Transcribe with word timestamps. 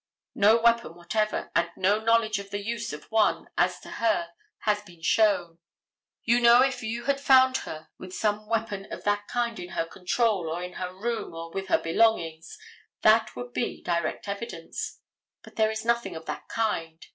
No 0.33 0.59
weapon 0.59 0.95
whatever, 0.95 1.51
and 1.55 1.69
no 1.75 1.99
knowledge 1.99 2.39
of 2.39 2.49
the 2.49 2.59
use 2.63 2.91
of 2.91 3.03
one, 3.11 3.49
as 3.55 3.79
to 3.81 3.87
her, 4.01 4.29
has 4.61 4.81
been 4.81 5.03
shown. 5.03 5.59
You 6.23 6.39
know 6.39 6.63
if 6.63 6.81
you 6.81 7.03
had 7.03 7.21
found 7.21 7.57
her 7.69 7.89
with 7.99 8.11
some 8.11 8.47
weapon 8.49 8.91
of 8.91 9.03
that 9.03 9.27
kind 9.27 9.59
in 9.59 9.69
her 9.77 9.85
control, 9.85 10.49
or 10.49 10.63
in 10.63 10.73
her 10.81 10.91
room, 10.91 11.35
or 11.35 11.51
with 11.51 11.67
her 11.67 11.77
belongings, 11.77 12.57
that 13.03 13.35
would 13.35 13.53
be 13.53 13.83
direct 13.83 14.27
evidence. 14.27 15.01
But 15.43 15.55
there 15.55 15.69
is 15.69 15.85
nothing 15.85 16.15
of 16.15 16.25
that 16.25 16.47
kind. 16.47 17.05